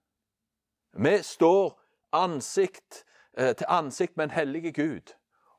Vi 0.93 1.17
står 1.23 1.79
ansikt 2.11 3.05
eh, 3.37 3.55
til 3.55 3.65
ansikt 3.69 4.17
med 4.17 4.23
en 4.23 4.31
hellige 4.31 4.71
Gud. 4.71 5.13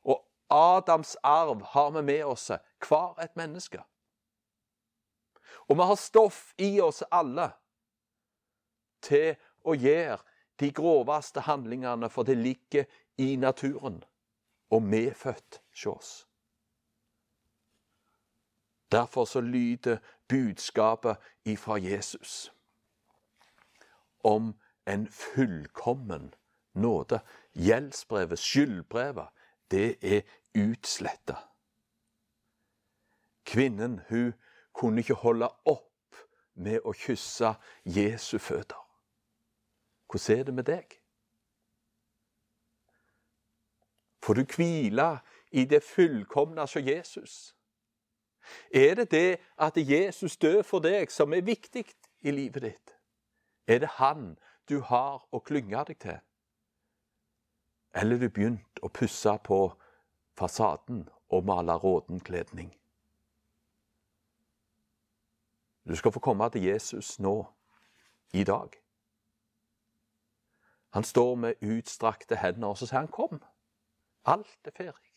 Og 0.04 0.24
Adams 0.50 1.16
arv 1.22 1.62
har 1.62 1.90
vi 1.90 2.02
med 2.02 2.24
oss, 2.24 2.50
hver 2.88 3.22
et 3.22 3.36
menneske. 3.36 3.82
Og 5.68 5.76
vi 5.76 5.82
har 5.82 6.00
stoff 6.00 6.54
i 6.58 6.80
oss 6.80 7.02
alle 7.10 7.50
til 9.02 9.34
å 9.64 9.74
gjøre 9.74 10.20
de 10.60 10.70
groveste 10.74 11.40
handlingene, 11.40 12.10
for 12.10 12.22
det 12.22 12.36
ligger 12.38 12.84
i 13.18 13.36
naturen 13.36 14.02
og 14.70 14.82
medfødt 14.82 15.60
hos 15.72 15.86
oss. 15.86 16.12
Derfor 18.92 19.24
så 19.24 19.40
lyder 19.40 19.98
budskapet 20.28 21.16
ifra 21.44 21.76
Jesus 21.76 22.52
om 24.24 24.54
en 24.86 25.08
fullkommen 25.08 26.34
nåde. 26.72 27.20
Gjeldsbrevet, 27.52 28.38
skyldbrevet, 28.38 29.28
det 29.70 29.96
er 30.02 30.22
utsletta. 30.54 31.36
Kvinnen 33.44 34.00
hun 34.08 34.32
kunne 34.74 35.00
ikke 35.00 35.14
holde 35.14 35.48
opp 35.64 35.88
med 36.54 36.80
å 36.84 36.92
kysse 36.96 37.54
Jesu 37.84 38.38
føtter. 38.38 38.78
Hvordan 40.12 40.38
er 40.38 40.44
det 40.44 40.54
med 40.54 40.64
deg? 40.68 40.98
Får 44.22 44.34
du 44.34 44.44
hvile 44.56 45.18
i 45.50 45.64
det 45.64 45.82
fullkomne 45.82 46.66
som 46.66 46.84
Jesus? 46.86 47.54
Er 48.74 48.94
det 48.94 49.10
det 49.10 49.40
at 49.58 49.76
Jesus 49.76 50.36
dør 50.36 50.62
for 50.62 50.78
deg, 50.78 51.10
som 51.10 51.32
er 51.32 51.42
viktig 51.42 51.84
i 52.20 52.30
livet 52.30 52.62
ditt? 52.62 52.94
Er 53.66 53.78
det 53.78 53.88
Han 53.98 54.36
du 54.68 54.80
har 54.80 55.24
å 55.32 55.40
klynge 55.40 55.84
deg 55.88 55.98
til? 55.98 56.20
Eller 57.94 58.18
du 58.18 58.28
begynt 58.28 58.82
å 58.82 58.88
pusse 58.88 59.38
på 59.44 59.72
fasaden 60.38 61.08
og 61.28 61.44
male 61.44 61.72
råden 61.72 62.20
kledning? 62.20 62.72
Du 65.88 65.96
skal 65.96 66.12
få 66.12 66.20
komme 66.20 66.50
til 66.50 66.62
Jesus 66.62 67.18
nå, 67.20 67.46
i 68.32 68.44
dag. 68.44 68.70
Han 70.92 71.04
står 71.04 71.34
med 71.34 71.54
utstrakte 71.62 72.36
hender, 72.36 72.68
og 72.68 72.78
så 72.78 72.86
sier 72.86 72.98
han 72.98 73.08
'kom'. 73.08 73.44
Alt 74.24 74.58
er 74.64 74.70
ferdig. 74.70 75.12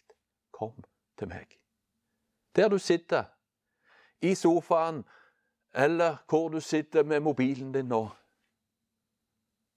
Kom 0.51 0.83
til 1.17 1.27
meg. 1.27 1.59
Der 2.55 2.67
du 2.69 2.77
sitter, 2.77 3.23
i 4.21 4.35
sofaen, 4.35 5.05
eller 5.73 6.17
hvor 6.29 6.49
du 6.49 6.59
sitter 6.59 7.03
med 7.03 7.19
mobilen 7.19 7.73
din 7.73 7.85
nå, 7.85 8.09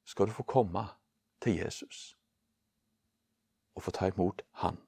skal 0.04 0.26
du 0.26 0.32
få 0.32 0.42
komme 0.42 0.84
til 1.40 1.56
Jesus 1.56 2.18
og 3.74 3.82
få 3.82 3.90
ta 3.90 4.06
imot 4.06 4.42
Han. 4.52 4.78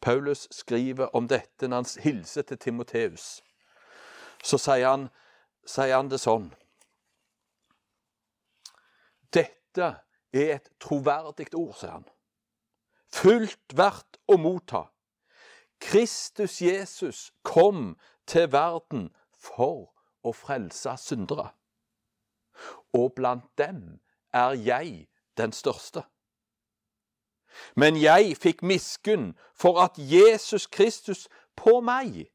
Paulus 0.00 0.48
skriver 0.50 1.06
om 1.06 1.28
dette 1.28 1.68
når 1.68 1.76
han 1.76 2.02
hilser 2.02 2.42
til 2.42 2.58
Timoteus. 2.58 3.42
Så 4.42 4.58
sier 4.58 4.88
han, 4.88 5.08
sier 5.66 5.96
han 5.96 6.10
det 6.12 6.20
sånn 6.22 6.50
Dette 9.34 9.88
er 10.32 10.52
et 10.56 10.68
troverdig 10.80 11.48
ord, 11.54 11.74
sier 11.76 11.96
han. 11.98 12.06
Fullt 13.12 13.74
verdt 13.76 14.20
å 14.28 14.38
motta. 14.40 14.86
Kristus 15.82 16.60
Jesus 16.62 17.32
kom 17.44 17.96
til 18.26 18.48
verden 18.52 19.10
for 19.32 19.92
å 20.24 20.32
frelse 20.32 20.96
syndere. 21.00 21.50
og 22.92 23.12
blant 23.16 23.44
dem 23.58 24.00
er 24.32 24.50
jeg 24.50 25.08
den 25.36 25.52
største. 25.52 26.02
Men 27.76 27.96
jeg 27.96 28.36
fikk 28.36 28.62
miskunn 28.62 29.34
for 29.54 29.80
at 29.80 29.92
Jesus 29.98 30.66
Kristus 30.66 31.28
på 31.56 31.80
meg 31.80 32.26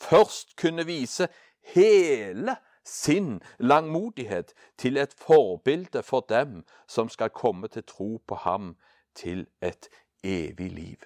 først 0.00 0.56
kunne 0.56 0.86
vise 0.86 1.28
hele 1.62 2.56
sin 2.84 3.42
langmodighet 3.58 4.54
til 4.78 4.96
et 4.96 5.14
forbilde 5.14 6.02
for 6.02 6.20
dem 6.28 6.64
som 6.86 7.08
skal 7.08 7.30
komme 7.30 7.68
til 7.68 7.84
tro 7.84 8.22
på 8.26 8.34
ham 8.34 8.76
til 9.14 9.46
et 9.62 9.88
evig 10.24 10.72
liv. 10.72 10.96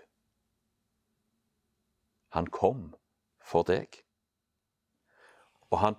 Han 2.28 2.46
kom 2.46 2.94
for 3.44 3.62
deg. 3.62 3.88
Og 5.70 5.78
han 5.78 5.94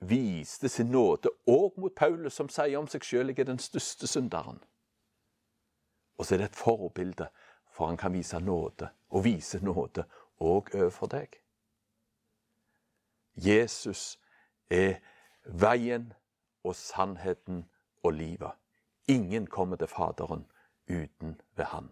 viste 0.00 0.68
sin 0.68 0.86
nåde 0.86 1.30
òg 1.46 1.80
mot 1.80 1.94
Paulus, 1.96 2.34
som 2.34 2.48
sier 2.48 2.78
om 2.78 2.88
seg 2.88 3.04
sjøl 3.04 3.30
er 3.30 3.44
den 3.44 3.58
største 3.58 4.06
synderen. 4.06 4.62
Og 6.18 6.26
så 6.26 6.34
er 6.34 6.38
det 6.38 6.50
et 6.50 6.56
forbilde, 6.56 7.28
for 7.72 7.86
han 7.86 7.96
kan 7.96 8.12
vise 8.12 8.40
nåde, 8.40 8.88
og 9.10 9.24
vise 9.24 9.58
nåde 9.64 10.04
òg 10.40 10.74
overfor 10.74 11.10
deg. 11.10 11.40
Jesus 13.34 14.18
er 14.70 15.00
veien 15.44 16.12
og 16.64 16.76
sannheten 16.76 17.64
og 18.02 18.12
livet. 18.12 18.52
Ingen 19.08 19.46
kommer 19.46 19.76
til 19.76 19.86
Faderen 19.86 20.46
uten 20.88 21.40
ved 21.56 21.64
Han. 21.64 21.90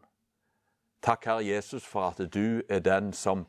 Takk, 1.02 1.24
Herre 1.24 1.46
Jesus, 1.46 1.86
for 1.86 2.08
at 2.10 2.34
du 2.34 2.62
er 2.68 2.78
den 2.78 3.12
som 3.12 3.46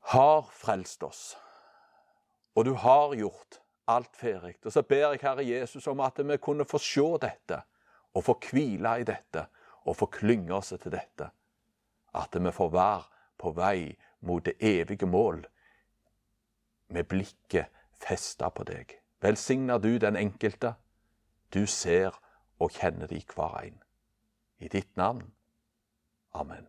har 0.00 0.42
frelst 0.52 1.02
oss. 1.02 1.36
Og 2.54 2.64
du 2.64 2.74
har 2.74 3.14
gjort 3.14 3.60
alt 3.86 4.16
ferdig. 4.16 4.54
Og 4.64 4.72
så 4.72 4.82
ber 4.82 5.10
jeg 5.10 5.22
Herre 5.22 5.46
Jesus 5.46 5.86
om 5.86 6.00
at 6.00 6.18
vi 6.18 6.36
kunne 6.36 6.64
få 6.64 6.78
se 6.78 7.06
dette, 7.22 7.62
og 8.14 8.24
få 8.24 8.38
hvile 8.50 9.00
i 9.00 9.06
dette, 9.06 9.46
og 9.86 9.96
få 9.96 10.06
klynge 10.06 10.54
oss 10.54 10.74
til 10.82 10.92
dette. 10.92 11.30
At 12.14 12.34
vi 12.34 12.50
får 12.52 12.70
være 12.70 13.02
på 13.38 13.52
vei 13.56 13.96
mot 14.20 14.44
det 14.44 14.56
evige 14.60 15.06
mål, 15.06 15.46
med 16.90 17.04
blikket 17.04 17.70
festa 18.00 18.48
på 18.48 18.64
deg. 18.64 18.96
Velsigner 19.20 19.78
du 19.78 19.98
den 19.98 20.16
enkelte. 20.16 20.74
Du 21.54 21.66
ser 21.66 22.16
og 22.58 22.70
kjenner 22.70 23.06
de 23.06 23.22
hver 23.34 23.60
en. 23.64 23.82
I 24.58 24.68
ditt 24.68 24.96
navn. 24.96 25.32
Amen. 26.32 26.66